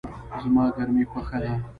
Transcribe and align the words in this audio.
زما 0.41 0.63
ګرمی 0.75 1.03
خوښه 1.11 1.37
ده 1.43 1.53